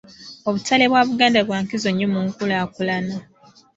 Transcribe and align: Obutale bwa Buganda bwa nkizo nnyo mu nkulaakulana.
Obutale 0.47 0.85
bwa 0.91 1.01
Buganda 1.09 1.39
bwa 1.47 1.57
nkizo 1.63 1.89
nnyo 1.91 2.07
mu 2.13 2.19
nkulaakulana. 2.27 3.15